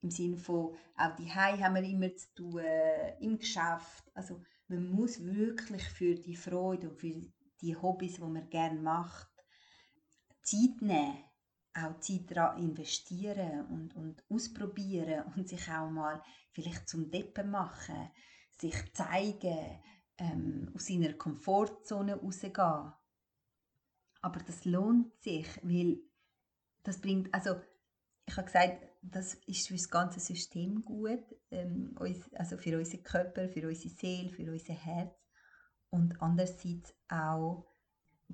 im 0.00 0.10
Sinne 0.10 0.36
von, 0.36 0.76
auch 0.96 1.14
die 1.16 1.30
haben 1.32 1.74
wir 1.74 1.82
immer 1.82 2.14
zu 2.16 2.34
tun, 2.34 2.58
äh, 2.58 3.18
im 3.20 3.38
Geschäft. 3.38 4.10
Also 4.14 4.42
man 4.68 4.90
muss 4.90 5.22
wirklich 5.22 5.84
für 5.84 6.14
die 6.14 6.36
Freude 6.36 6.90
und 6.90 6.96
für 6.96 7.14
die 7.60 7.76
Hobbys, 7.76 8.14
die 8.14 8.22
man 8.22 8.48
gerne 8.48 8.80
macht, 8.80 9.30
Zeit 10.42 10.80
nehmen. 10.80 11.24
Auch 11.74 12.00
Zeit 12.00 12.30
daran 12.30 12.62
investieren 12.62 13.66
und, 13.66 13.96
und 13.96 14.22
ausprobieren 14.28 15.24
und 15.36 15.48
sich 15.48 15.68
auch 15.70 15.90
mal 15.90 16.22
vielleicht 16.52 16.88
zum 16.88 17.10
Deppen 17.10 17.50
machen, 17.50 18.10
sich 18.58 18.92
zeigen, 18.92 19.80
ähm, 20.18 20.70
aus 20.74 20.86
seiner 20.86 21.14
Komfortzone 21.14 22.16
rausgehen. 22.16 22.92
Aber 24.20 24.40
das 24.46 24.64
lohnt 24.64 25.20
sich, 25.22 25.48
weil 25.62 25.98
das 26.82 27.00
bringt, 27.00 27.32
also 27.34 27.60
ich 28.26 28.36
habe 28.36 28.46
gesagt, 28.46 28.86
das 29.02 29.34
ist 29.46 29.66
für 29.66 29.74
das 29.74 29.90
ganze 29.90 30.20
System 30.20 30.84
gut, 30.84 31.24
ähm, 31.50 31.96
also 32.34 32.56
für 32.56 32.78
unseren 32.78 33.02
Körper, 33.02 33.48
für 33.48 33.66
unsere 33.66 33.94
Seele, 33.94 34.30
für 34.30 34.50
unser 34.50 34.74
Herz 34.74 35.12
und 35.90 36.20
andererseits 36.22 36.94
auch 37.08 37.71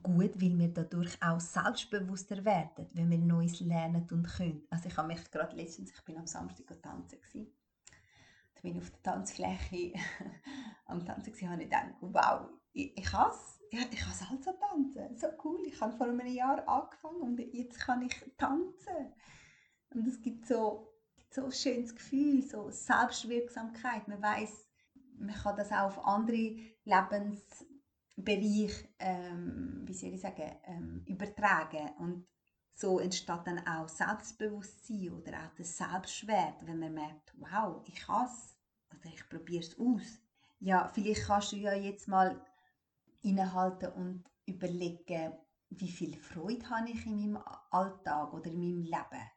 gut, 0.02 0.40
weil 0.40 0.58
wir 0.58 0.68
dadurch 0.68 1.20
auch 1.22 1.40
selbstbewusster 1.40 2.44
werden, 2.44 2.86
wenn 2.92 3.10
wir 3.10 3.18
Neues 3.18 3.60
lernen 3.60 4.06
und 4.10 4.24
können. 4.24 4.66
Also 4.70 4.88
ich 4.88 4.96
habe 4.96 5.08
mich 5.08 5.30
gerade 5.30 5.56
letztens, 5.56 5.90
ich 5.90 6.04
bin 6.04 6.18
am 6.18 6.26
Samstag 6.26 6.66
tanzen 6.82 7.20
gewesen. 7.20 7.52
Da 8.54 8.60
bin 8.62 8.76
ich 8.76 8.82
auf 8.82 8.90
der 8.90 9.02
Tanzfläche 9.02 9.92
am 10.86 11.04
Tanzen 11.04 11.32
gewesen, 11.32 11.50
habe 11.50 11.62
ich 11.62 11.70
gedacht, 11.70 11.94
wow, 12.00 12.48
ich, 12.72 12.96
ich 12.96 13.12
habe 13.12 13.34
es, 13.34 13.60
ja, 13.70 13.80
ich 13.90 14.00
kann 14.00 14.12
Salsa 14.12 14.52
tanzen. 14.52 15.16
So 15.16 15.28
cool. 15.44 15.60
Ich 15.66 15.80
habe 15.80 15.96
vor 15.96 16.06
einem 16.06 16.26
Jahr 16.26 16.66
angefangen 16.68 17.20
und 17.20 17.38
jetzt 17.38 17.78
kann 17.78 18.02
ich 18.02 18.14
tanzen. 18.36 19.12
Und 19.90 20.06
es 20.06 20.20
gibt 20.20 20.46
so, 20.46 20.92
so 21.30 21.44
ein 21.44 21.52
schönes 21.52 21.94
Gefühl, 21.94 22.42
so 22.42 22.70
Selbstwirksamkeit. 22.70 24.08
Man 24.08 24.22
weiß, 24.22 24.68
man 25.18 25.34
kann 25.34 25.56
das 25.56 25.72
auch 25.72 25.86
auf 25.86 26.06
andere 26.06 26.56
Lebensbereiche, 28.18 28.88
ähm, 28.98 29.82
wie 29.84 29.94
soll 29.94 30.14
ich 30.14 30.20
sagen, 30.20 30.56
ähm, 30.64 31.02
übertragen. 31.06 31.90
Und 31.98 32.26
so 32.74 32.98
entsteht 32.98 33.40
dann 33.44 33.66
auch 33.66 33.88
Selbstbewusstsein 33.88 35.12
oder 35.12 35.38
auch 35.38 35.54
der 35.56 35.64
Selbstwert, 35.64 36.66
wenn 36.66 36.78
man 36.78 36.94
merkt, 36.94 37.32
wow, 37.38 37.82
ich 37.86 38.00
kann 38.06 38.26
es 38.26 38.56
oder 38.90 39.12
ich 39.12 39.28
probiere 39.28 39.64
es 39.64 39.78
aus. 39.78 40.20
Ja, 40.60 40.88
vielleicht 40.88 41.26
kannst 41.26 41.52
du 41.52 41.56
ja 41.56 41.74
jetzt 41.74 42.08
mal 42.08 42.40
innehalten 43.22 43.92
und 43.92 44.24
überlegen, 44.46 45.32
wie 45.70 45.90
viel 45.90 46.16
Freude 46.16 46.68
habe 46.70 46.90
ich 46.90 47.06
in 47.06 47.16
meinem 47.16 47.42
Alltag 47.70 48.32
oder 48.32 48.50
in 48.50 48.58
meinem 48.58 48.82
Leben. 48.82 49.30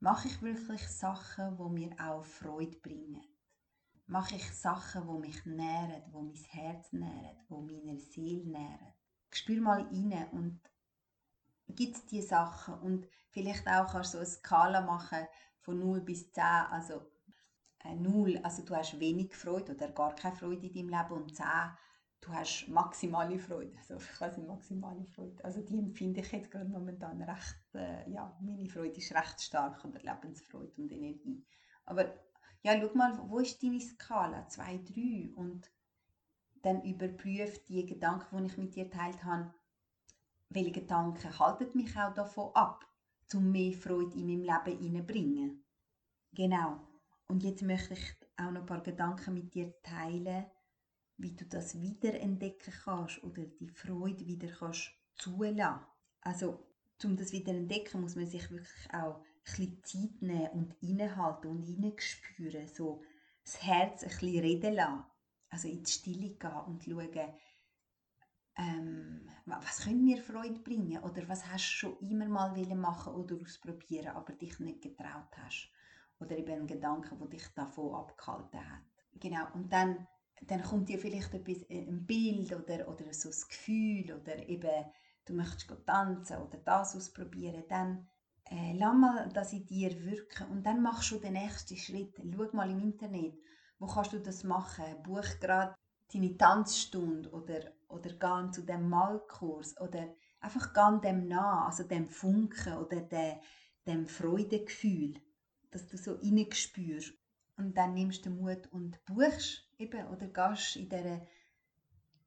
Mache 0.00 0.28
ich 0.28 0.42
wirklich 0.42 0.86
Sachen, 0.88 1.56
die 1.56 1.80
mir 1.80 1.96
auch 2.00 2.24
Freude 2.24 2.76
bringen? 2.78 3.22
Mache 4.10 4.36
ich 4.36 4.50
Sachen, 4.54 5.06
die 5.06 5.28
mich 5.28 5.44
nähren, 5.44 6.02
die 6.06 6.12
mein 6.12 6.34
Herz 6.48 6.92
nähren, 6.92 7.36
die 7.50 7.54
meine 7.54 7.98
Seele 7.98 8.46
nähren? 8.46 8.94
Spür 9.30 9.60
mal 9.60 9.82
rein 9.82 10.28
und 10.32 10.60
gibt 11.68 11.96
es 11.96 12.06
diese 12.06 12.28
Sachen 12.28 12.78
und 12.80 13.06
vielleicht 13.28 13.68
auch 13.68 13.92
kannst 13.92 14.14
du 14.14 14.18
eine 14.18 14.26
Skala 14.26 14.80
machen 14.80 15.26
von 15.60 15.78
0 15.78 16.00
bis 16.00 16.32
10, 16.32 16.42
also 16.42 17.02
äh, 17.84 17.94
0, 17.94 18.38
also 18.42 18.64
du 18.64 18.74
hast 18.74 18.98
wenig 18.98 19.34
Freude 19.34 19.74
oder 19.74 19.90
gar 19.90 20.14
keine 20.14 20.34
Freude 20.34 20.66
in 20.66 20.72
deinem 20.72 20.88
Leben 20.88 21.22
und 21.22 21.36
10, 21.36 21.44
du 22.22 22.32
hast 22.32 22.66
maximale 22.68 23.38
Freude, 23.38 23.76
also 23.76 23.98
quasi 24.16 24.40
maximale 24.40 25.04
Freude. 25.04 25.44
Also 25.44 25.60
die 25.60 25.78
empfinde 25.78 26.20
ich 26.20 26.32
jetzt 26.32 26.50
gerade 26.50 26.70
momentan 26.70 27.20
recht, 27.20 27.74
äh, 27.74 28.10
ja, 28.10 28.34
meine 28.40 28.70
Freude 28.70 28.96
ist 28.96 29.14
recht 29.14 29.42
stark 29.42 29.84
oder 29.84 30.00
Lebensfreude 30.00 30.72
und 30.78 30.90
Energie. 30.90 31.44
Aber 31.84 32.06
ja, 32.62 32.80
schau 32.80 32.94
mal, 32.94 33.18
wo 33.28 33.38
ist 33.38 33.62
deine 33.62 33.80
Skala? 33.80 34.48
2, 34.48 34.78
3 34.78 35.32
und 35.36 35.70
dann 36.62 36.82
überprüf 36.82 37.64
die 37.66 37.86
Gedanken, 37.86 38.38
die 38.38 38.46
ich 38.46 38.58
mit 38.58 38.74
dir 38.74 38.84
geteilt 38.84 39.24
habe, 39.24 39.54
welche 40.50 40.72
Gedanken 40.72 41.38
halten 41.38 41.76
mich 41.76 41.96
auch 41.96 42.14
davon 42.14 42.50
ab, 42.54 42.84
um 43.34 43.50
mehr 43.50 43.72
Freude 43.72 44.18
in 44.18 44.26
meinem 44.26 44.42
Leben 44.42 44.78
hineinzubringen. 44.78 45.64
Genau. 46.32 46.80
Und 47.28 47.42
jetzt 47.42 47.62
möchte 47.62 47.94
ich 47.94 48.16
auch 48.36 48.50
noch 48.50 48.62
ein 48.62 48.66
paar 48.66 48.82
Gedanken 48.82 49.34
mit 49.34 49.54
dir 49.54 49.74
teilen, 49.82 50.46
wie 51.18 51.34
du 51.34 51.44
das 51.44 51.80
wiederentdecken 51.80 52.72
kannst 52.84 53.22
oder 53.22 53.42
die 53.44 53.68
Freude 53.68 54.26
wieder 54.26 54.48
kannst 54.48 54.92
zulassen. 55.16 55.80
Also, 56.22 56.66
um 57.04 57.16
das 57.16 57.32
wieder 57.32 57.52
entdecken, 57.52 58.00
muss 58.00 58.16
man 58.16 58.26
sich 58.26 58.50
wirklich 58.50 58.92
auch 58.92 59.22
bisschen 59.50 59.84
Zeit 59.84 60.22
nehmen 60.22 60.48
und 60.50 60.82
innehalten 60.82 61.50
und 61.50 61.62
hineinspüren, 61.62 62.68
so 62.68 63.02
das 63.44 63.62
Herz 63.62 64.02
ein 64.02 64.10
bisschen 64.10 64.40
reden 64.40 64.74
lassen. 64.74 65.04
Also 65.50 65.68
in 65.68 65.82
die 65.82 65.90
Stille 65.90 66.30
gehen 66.30 66.60
und 66.66 66.84
schauen, 66.84 67.34
ähm, 68.56 69.28
was 69.46 69.84
können 69.84 70.04
mir 70.04 70.22
Freude 70.22 70.60
bringen 70.60 71.02
oder 71.02 71.26
was 71.28 71.46
hast 71.46 71.64
du 71.64 71.76
schon 71.76 71.98
immer 72.00 72.26
mal 72.26 72.52
machen 72.74 73.14
oder 73.14 73.36
ausprobieren, 73.36 74.08
aber 74.08 74.32
dich 74.34 74.58
nicht 74.58 74.82
getraut 74.82 75.36
hast. 75.36 75.70
Oder 76.20 76.36
eben 76.36 76.52
ein 76.52 76.66
Gedanke, 76.66 77.16
der 77.16 77.28
dich 77.28 77.46
davon 77.54 77.94
abgehalten 77.94 78.58
hat. 78.58 78.82
Genau, 79.20 79.46
und 79.54 79.72
dann 79.72 80.06
dann 80.46 80.62
kommt 80.62 80.88
dir 80.88 80.98
vielleicht 80.98 81.34
äh, 81.34 81.86
ein 81.86 82.06
Bild 82.06 82.52
oder, 82.52 82.88
oder 82.88 83.12
so 83.12 83.28
ein 83.28 83.48
Gefühl 83.48 84.12
oder 84.12 84.48
eben 84.48 84.84
du 85.24 85.34
möchtest 85.34 85.70
tanzen 85.86 86.38
oder 86.38 86.58
das 86.58 86.96
ausprobieren, 86.96 87.64
dann 87.68 88.08
äh, 88.50 88.72
lass 88.76 88.94
mal 88.94 89.28
das 89.32 89.52
in 89.52 89.66
dir 89.66 89.90
wirken 90.04 90.48
und 90.50 90.64
dann 90.64 90.82
machst 90.82 91.10
du 91.10 91.18
den 91.18 91.34
nächsten 91.34 91.76
Schritt. 91.76 92.14
Schau 92.16 92.48
mal 92.52 92.70
im 92.70 92.80
Internet, 92.80 93.34
wo 93.78 93.86
kannst 93.86 94.12
du 94.12 94.18
das 94.18 94.44
machen? 94.44 94.84
Buch 95.02 95.26
gerade 95.40 95.74
deine 96.12 96.36
Tanzstunde 96.36 97.30
oder, 97.30 97.72
oder 97.88 98.10
geh 98.10 98.50
zu 98.52 98.62
dem 98.62 98.88
Malkurs 98.88 99.78
oder 99.80 100.08
einfach 100.40 100.72
geh 100.72 101.08
dem 101.08 101.28
nach, 101.28 101.66
also 101.66 101.84
dem 101.84 102.06
Funken 102.06 102.78
oder 102.78 103.00
dem, 103.00 103.36
dem 103.86 104.06
Freudegefühl, 104.06 105.14
dass 105.70 105.86
du 105.86 105.96
so 105.96 106.18
spürst. 106.52 107.14
Und 107.56 107.76
dann 107.76 107.94
nimmst 107.94 108.24
du 108.24 108.30
den 108.30 108.40
Mut 108.40 108.68
und 108.70 109.04
buchst 109.04 109.68
eben, 109.78 110.06
oder 110.08 110.28
gehst 110.28 110.76
in 110.76 110.88
dieser 110.88 111.26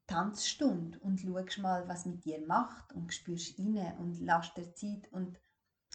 Tanzstunde 0.06 0.98
und 1.00 1.20
schaust 1.20 1.58
mal, 1.58 1.88
was 1.88 2.04
mit 2.04 2.24
dir 2.24 2.44
macht 2.46 2.92
und 2.92 3.14
spürst 3.14 3.58
rein 3.58 3.96
und 3.98 4.20
lässt 4.20 4.56
dir 4.56 4.74
Zeit. 4.74 5.10
Und 5.10 5.40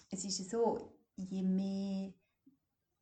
es 0.10 0.26
ist 0.26 0.50
so, 0.50 0.98
je 1.16 1.44
mehr 1.44 2.14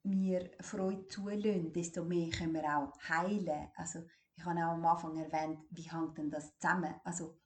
wir 0.04 0.52
Freude 0.60 1.08
zulassen, 1.08 1.74
desto 1.74 2.04
mehr 2.04 2.30
können 2.30 2.54
wir 2.54 2.78
auch 2.78 2.94
heilen. 3.10 3.70
Also 3.76 4.00
ich 4.36 4.46
habe 4.46 4.60
auch 4.60 4.74
am 4.74 4.86
Anfang 4.86 5.18
erwähnt, 5.18 5.60
wie 5.72 5.90
hängt 5.90 6.18
denn 6.18 6.30
das 6.30 6.58
zusammen? 6.58 6.94
Also 7.04 7.38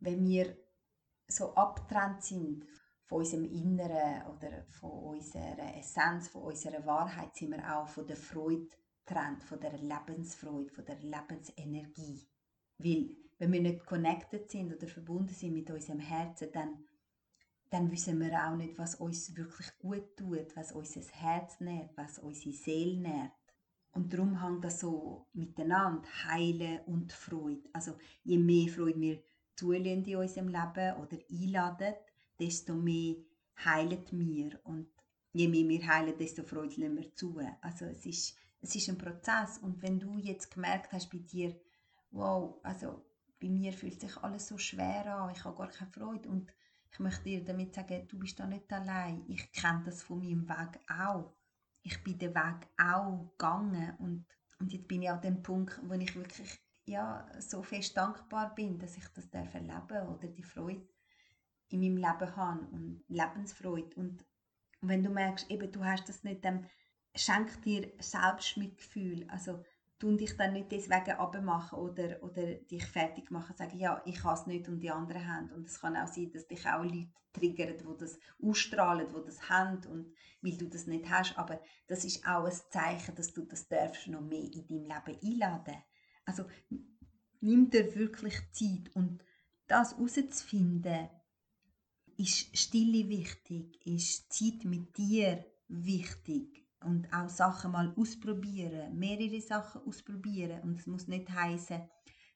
wenn 0.00 0.26
wir 0.26 0.56
so 1.26 1.54
abgetrennt 1.54 2.22
sind 2.22 2.64
von 3.04 3.18
unserem 3.18 3.44
Inneren 3.44 4.26
oder 4.28 4.64
von 4.70 4.90
unserer 4.90 5.76
Essenz, 5.76 6.28
von 6.28 6.42
unserer 6.42 6.84
Wahrheit, 6.86 7.36
sind 7.36 7.50
wir 7.50 7.76
auch 7.76 7.88
von 7.88 8.06
der 8.06 8.16
Freude 8.16 8.68
getrennt, 9.04 9.42
von 9.42 9.60
der 9.60 9.76
Lebensfreude, 9.78 10.70
von 10.70 10.84
der 10.84 10.96
Lebensenergie. 10.96 12.26
Weil 12.78 13.16
wenn 13.38 13.52
wir 13.52 13.60
nicht 13.60 13.86
connected 13.86 14.50
sind 14.50 14.72
oder 14.72 14.86
verbunden 14.86 15.34
sind 15.34 15.54
mit 15.54 15.70
unserem 15.70 16.00
Herzen, 16.00 16.50
dann, 16.52 16.84
dann 17.70 17.90
wissen 17.90 18.20
wir 18.20 18.32
auch 18.46 18.56
nicht, 18.56 18.78
was 18.78 18.94
uns 18.94 19.36
wirklich 19.36 19.66
gut 19.78 20.16
tut, 20.16 20.56
was 20.56 20.72
unser 20.72 21.00
Herz 21.12 21.60
nährt, 21.60 21.90
was 21.96 22.18
unsere 22.18 22.54
Seele 22.54 23.00
nährt. 23.00 23.32
Und 23.92 24.12
darum 24.12 24.42
hängt 24.42 24.64
das 24.64 24.80
so 24.80 25.26
miteinander, 25.32 26.08
Heilen 26.26 26.80
und 26.86 27.12
Freude. 27.12 27.68
Also 27.72 27.96
je 28.22 28.38
mehr 28.38 28.68
Freude 28.68 29.00
wir 29.00 29.22
zulassen 29.56 30.04
in 30.04 30.16
unserem 30.16 30.48
Leben 30.48 30.96
oder 30.96 31.18
einladen, 31.30 31.94
desto 32.38 32.74
mehr 32.74 33.16
heilen 33.64 34.04
wir. 34.12 34.60
Und 34.64 34.88
je 35.32 35.48
mehr 35.48 35.68
wir 35.68 35.86
heilen, 35.86 36.16
desto 36.16 36.44
Freude 36.44 36.80
lassen 36.80 36.96
wir 36.96 37.14
zu. 37.14 37.38
Also 37.60 37.86
es 37.86 38.06
ist, 38.06 38.36
es 38.60 38.76
ist 38.76 38.88
ein 38.88 38.98
Prozess. 38.98 39.58
Und 39.58 39.82
wenn 39.82 39.98
du 39.98 40.16
jetzt 40.18 40.52
gemerkt 40.52 40.92
hast 40.92 41.10
bei 41.10 41.18
dir, 41.18 41.58
wow, 42.10 42.60
also 42.62 43.04
bei 43.40 43.48
mir 43.48 43.72
fühlt 43.72 44.00
sich 44.00 44.16
alles 44.18 44.48
so 44.48 44.58
schwer 44.58 45.14
an, 45.14 45.32
ich 45.34 45.44
habe 45.44 45.56
gar 45.56 45.68
keine 45.68 45.90
Freude 45.90 46.28
und 46.28 46.52
ich 46.90 46.98
möchte 46.98 47.24
dir 47.24 47.44
damit 47.44 47.74
sagen, 47.74 48.06
du 48.08 48.18
bist 48.18 48.38
da 48.38 48.46
nicht 48.46 48.72
allein. 48.72 49.24
Ich 49.28 49.52
kenne 49.52 49.82
das 49.84 50.02
von 50.02 50.18
meinem 50.18 50.48
Weg 50.48 50.80
auch. 50.90 51.34
Ich 51.82 52.02
bin 52.02 52.18
den 52.18 52.34
Weg 52.34 52.68
auch 52.78 53.30
gegangen 53.30 53.94
und, 53.98 54.26
und 54.58 54.72
jetzt 54.72 54.88
bin 54.88 55.02
ich 55.02 55.10
an 55.10 55.20
dem 55.20 55.42
Punkt, 55.42 55.80
wo 55.84 55.94
ich 55.94 56.14
wirklich 56.14 56.58
ja, 56.86 57.28
so 57.38 57.62
fest 57.62 57.96
dankbar 57.96 58.54
bin, 58.54 58.78
dass 58.78 58.96
ich 58.96 59.06
das 59.08 59.30
darf 59.30 59.54
erleben 59.54 60.08
oder 60.08 60.28
die 60.28 60.42
Freude 60.42 60.88
in 61.68 61.80
meinem 61.80 61.96
Leben 61.96 62.36
habe 62.36 62.66
und 62.72 63.04
Lebensfreude. 63.08 63.94
Und, 63.96 64.24
wenn 64.80 65.02
du 65.02 65.10
merkst, 65.10 65.50
eben, 65.50 65.70
du 65.72 65.84
hast 65.84 66.08
das 66.08 66.22
nicht, 66.22 66.44
dann 66.44 66.68
schenk 67.14 67.62
dir 67.62 67.92
Selbstmitgefühl. 67.98 69.28
Also 69.28 69.64
tun 69.98 70.16
dich 70.16 70.36
dann 70.36 70.52
nicht 70.52 70.70
deswegen 70.70 71.12
abmachen 71.12 71.78
oder, 71.78 72.22
oder 72.22 72.54
dich 72.54 72.84
fertig 72.86 73.30
machen, 73.30 73.56
sagen, 73.56 73.78
ja, 73.78 74.00
ich 74.04 74.22
habe 74.22 74.38
es 74.38 74.46
nicht 74.46 74.68
und 74.68 74.80
die 74.80 74.90
anderen 74.90 75.26
haben. 75.26 75.50
Und 75.52 75.66
es 75.66 75.80
kann 75.80 75.96
auch 75.96 76.06
sein, 76.06 76.30
dass 76.32 76.46
dich 76.46 76.66
auch 76.66 76.84
Leute 76.84 77.08
triggern, 77.32 77.76
die 77.76 77.98
das 77.98 78.18
ausstrahlen, 78.40 79.08
die 79.08 79.24
das 79.26 79.48
haben 79.48 79.84
und 79.86 80.14
weil 80.40 80.56
du 80.56 80.68
das 80.68 80.86
nicht 80.86 81.08
hast. 81.08 81.36
Aber 81.36 81.60
das 81.88 82.04
ist 82.04 82.24
auch 82.26 82.44
ein 82.44 82.52
Zeichen, 82.70 83.14
dass 83.14 83.32
du 83.32 83.44
das 83.44 83.66
darfst 83.68 84.06
noch 84.06 84.20
mehr 84.20 84.42
in 84.42 84.66
deinem 84.66 84.86
Leben 84.86 85.18
einladen. 85.22 85.82
Also 86.24 86.44
nimm 87.40 87.70
dir 87.70 87.94
wirklich 87.94 88.36
Zeit 88.52 88.94
und 88.94 89.24
das 89.66 89.96
herauszufinden, 89.96 91.08
ist 92.16 92.56
Stille 92.56 93.08
wichtig, 93.08 93.84
ist 93.86 94.32
Zeit 94.32 94.64
mit 94.64 94.96
dir 94.96 95.44
wichtig 95.68 96.67
und 96.84 97.12
auch 97.12 97.28
Sachen 97.28 97.72
mal 97.72 97.92
ausprobieren, 97.96 98.98
mehrere 98.98 99.40
Sachen 99.40 99.82
ausprobieren 99.86 100.60
und 100.62 100.78
es 100.78 100.86
muss 100.86 101.08
nicht 101.08 101.30
heißen, 101.30 101.80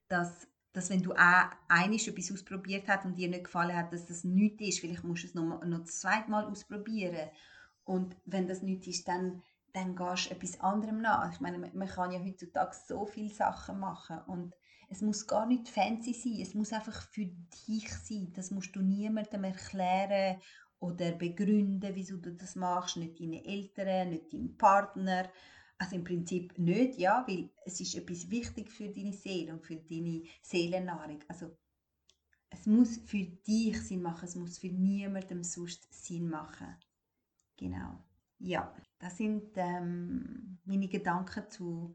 dass, 0.08 0.48
dass 0.72 0.90
wenn 0.90 1.02
du 1.02 1.12
einiges 1.68 2.08
etwas 2.08 2.32
ausprobiert 2.32 2.88
hast 2.88 3.04
und 3.04 3.16
dir 3.16 3.28
nicht 3.28 3.44
gefallen 3.44 3.76
hat, 3.76 3.92
dass 3.92 4.06
das 4.06 4.24
nichts 4.24 4.62
ist, 4.62 4.80
vielleicht 4.80 5.04
musst 5.04 5.24
du 5.24 5.26
es 5.28 5.34
noch, 5.34 5.64
noch 5.64 5.80
das 5.80 6.00
zweite 6.00 6.30
Mal 6.30 6.44
ausprobieren 6.44 7.30
und 7.84 8.16
wenn 8.24 8.48
das 8.48 8.62
nichts 8.62 8.86
ist, 8.86 9.08
dann 9.08 9.42
dann 9.72 9.96
gehst 9.96 10.26
du 10.26 10.34
etwas 10.34 10.60
anderem 10.60 11.00
nach. 11.00 11.32
Ich 11.32 11.40
meine, 11.40 11.58
man 11.58 11.88
kann 11.88 12.12
ja 12.12 12.20
heutzutage 12.20 12.76
so 12.86 13.06
viele 13.06 13.30
Sachen 13.30 13.80
machen 13.80 14.20
und 14.26 14.54
es 14.88 15.00
muss 15.00 15.26
gar 15.26 15.46
nicht 15.46 15.68
fancy 15.68 16.12
sein, 16.12 16.42
es 16.42 16.54
muss 16.54 16.72
einfach 16.72 17.00
für 17.08 17.24
dich 17.24 17.90
sein. 17.90 18.32
Das 18.34 18.50
musst 18.50 18.76
du 18.76 18.80
niemandem 18.80 19.44
erklären 19.44 20.40
oder 20.82 21.12
begründen, 21.12 21.94
wieso 21.94 22.16
du 22.16 22.32
das 22.32 22.56
machst, 22.56 22.96
nicht 22.96 23.20
deinen 23.20 23.44
Eltern, 23.44 24.10
nicht 24.10 24.32
deinem 24.32 24.56
Partner. 24.56 25.30
Also 25.78 25.96
im 25.96 26.04
Prinzip 26.04 26.58
nicht, 26.58 26.98
ja, 26.98 27.24
weil 27.26 27.50
es 27.64 27.80
ist 27.80 27.94
etwas 27.94 28.28
wichtig 28.30 28.70
für 28.70 28.88
deine 28.88 29.12
Seele 29.12 29.52
und 29.52 29.64
für 29.64 29.76
deine 29.76 30.24
Seelennahrung. 30.42 31.20
Also 31.28 31.56
es 32.50 32.66
muss 32.66 32.98
für 32.98 33.24
dich 33.24 33.80
Sinn 33.80 34.02
machen, 34.02 34.24
es 34.24 34.34
muss 34.34 34.58
für 34.58 34.68
niemandem 34.68 35.44
sonst 35.44 35.86
Sinn 35.92 36.28
machen. 36.28 36.76
Genau. 37.56 38.04
Ja, 38.38 38.74
das 38.98 39.16
sind 39.16 39.52
ähm, 39.54 40.58
meine 40.64 40.88
Gedanken 40.88 41.48
zu, 41.48 41.94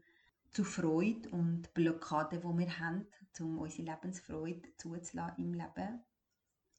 zu 0.50 0.64
Freude 0.64 1.28
und 1.28 1.74
Blockaden, 1.74 2.40
die 2.40 2.58
wir 2.58 2.78
haben, 2.78 3.06
um 3.40 3.58
unsere 3.58 3.90
Lebensfreude 3.90 4.74
zuzulassen 4.78 5.44
im 5.44 5.52
Leben, 5.52 6.00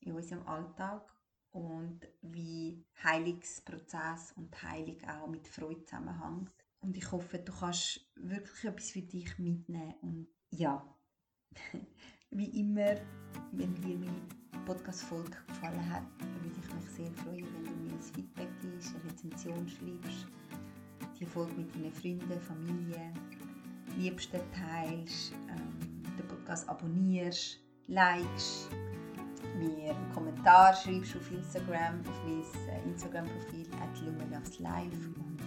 in 0.02 0.14
unserem 0.14 0.46
Alltag 0.48 1.19
und 1.52 2.02
wie 2.22 2.86
Heilungsprozess 3.04 4.34
und 4.36 4.62
Heilung 4.62 4.98
auch 5.08 5.28
mit 5.28 5.48
Freude 5.48 5.84
zusammenhängt. 5.86 6.52
Und 6.82 6.96
ich 6.96 7.12
hoffe, 7.12 7.40
du 7.40 7.52
kannst 7.52 8.02
wirklich 8.16 8.64
etwas 8.64 8.92
für 8.92 9.02
dich 9.02 9.38
mitnehmen. 9.38 9.94
Und 10.02 10.28
ja, 10.52 10.84
wie 12.32 12.60
immer, 12.60 12.96
wenn 13.52 13.76
dir 13.76 13.98
meine 13.98 14.28
Podcast-Folge 14.66 15.38
gefallen 15.48 15.90
hat, 15.90 16.04
würde 16.20 16.60
ich 16.60 16.74
mich 16.74 16.90
sehr 16.92 17.12
freuen, 17.24 17.48
wenn 17.54 17.66
du 17.66 17.72
mir 17.72 17.94
ein 17.94 18.02
Feedback 18.02 18.50
gibst, 18.62 18.96
eine 18.96 19.12
Rezension 19.12 19.68
schreibst, 19.68 20.28
die 21.20 21.26
Folge 21.26 21.54
mit 21.54 21.74
deinen 21.74 21.92
Freunden, 21.92 22.40
Familie, 22.42 23.14
Liebsten 23.98 24.40
teilst, 24.52 25.34
ähm, 25.50 26.04
den 26.18 26.28
Podcast 26.28 26.70
abonnierst, 26.70 27.60
likest, 27.88 28.70
mir 29.60 29.92
einen 29.92 30.12
Kommentar 30.14 30.74
schreibst 30.74 31.16
auf 31.16 31.32
Instagram, 31.32 32.00
auf 32.02 32.24
mein 32.26 32.42
äh, 32.70 32.90
Instagram-Profil 32.90 33.68
@luminaslive 34.06 35.08
und 35.20 35.40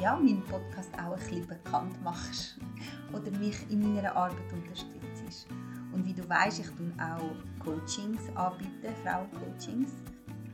ja, 0.00 0.16
meinen 0.16 0.42
Podcast 0.44 0.90
auch 0.94 1.12
ein 1.12 1.18
bisschen 1.18 1.46
bekannt 1.46 2.02
machst 2.02 2.58
oder 3.12 3.30
mich 3.38 3.56
in 3.70 3.94
meiner 3.94 4.14
Arbeit 4.14 4.52
unterstützt. 4.52 5.46
Und 5.92 6.06
wie 6.06 6.14
du 6.14 6.28
weißt, 6.28 6.60
ich 6.60 6.70
tue 6.70 6.92
auch 6.98 7.64
Coachings 7.64 8.22
anbieten, 8.34 8.94
Frauencoachings. 9.02 9.90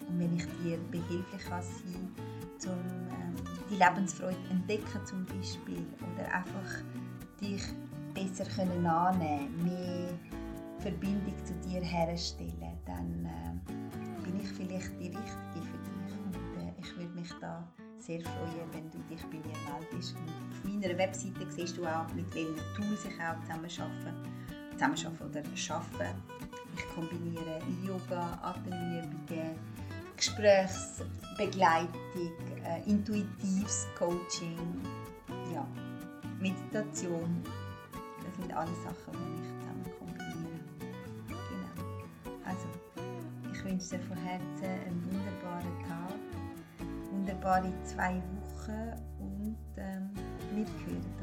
Und 0.08 0.18
wenn 0.18 0.36
ich 0.36 0.46
dir 0.62 0.78
behilflich 0.90 1.44
kann 1.48 1.62
sein 1.62 2.12
kann, 2.62 2.72
um 2.72 2.78
ähm, 3.10 3.34
die 3.70 3.76
Lebensfreude 3.76 4.36
entdecken 4.50 5.04
zum 5.04 5.26
Beispiel 5.26 5.84
oder 6.14 6.32
einfach 6.32 6.82
dich 7.40 7.62
besser 8.14 8.44
können 8.56 8.86
mehr 9.62 10.08
Verbindung 10.78 11.34
zu 11.44 11.54
dir 11.68 11.82
herstellen, 11.82 12.73
dann 12.86 13.24
äh, 13.24 13.54
bin 14.22 14.38
ich 14.40 14.48
vielleicht 14.48 14.92
die 15.00 15.08
Richtige 15.08 15.26
für 15.52 15.78
dich. 15.78 16.12
Und 16.24 16.34
äh, 16.62 16.72
ich 16.80 16.96
würde 16.96 17.14
mich 17.14 17.32
da 17.40 17.66
sehr 17.98 18.20
freuen, 18.20 18.72
wenn 18.72 18.90
du 18.90 18.98
dich 19.08 19.22
bei 19.22 19.38
mir 19.38 19.56
meldest. 19.80 20.14
Und 20.16 20.28
auf 20.28 20.64
meiner 20.64 20.98
Webseite 20.98 21.50
siehst 21.50 21.78
du 21.78 21.86
auch, 21.86 22.12
mit 22.14 22.32
welchen 22.34 22.56
Tools 22.76 23.04
ich 23.04 23.20
auch 23.20 23.40
zusammenarbeite, 23.42 24.14
zusammenarbeite 24.72 25.24
oder 25.24 25.42
arbeite. 25.74 26.14
Ich 26.76 26.84
kombiniere 26.94 27.60
Yoga, 27.86 28.38
Atemübungen, 28.42 29.56
Gesprächsbegleitung, 30.16 32.32
äh, 32.64 32.82
intuitives 32.90 33.86
Coaching, 33.98 34.80
ja, 35.52 35.66
Meditation. 36.40 37.42
Das 38.24 38.34
sind 38.36 38.52
alle 38.54 38.74
Sachen, 38.82 39.12
die 39.12 39.42
ich 39.42 39.52
wünsche 43.74 43.96
dir 43.96 44.04
von 44.04 44.16
Herzen 44.18 44.64
einen 44.86 45.04
wunderbaren 45.04 45.78
Tag, 45.88 46.14
wunderbare 47.10 47.72
zwei 47.82 48.22
Wochen 48.38 48.92
und 49.18 49.56
ähm, 49.76 50.10
wir 50.54 50.64
hören 50.64 51.13